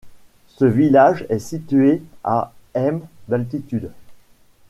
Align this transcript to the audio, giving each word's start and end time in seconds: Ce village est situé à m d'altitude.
Ce 0.47 0.65
village 0.65 1.27
est 1.29 1.37
situé 1.37 2.01
à 2.23 2.53
m 2.73 3.01
d'altitude. 3.27 3.91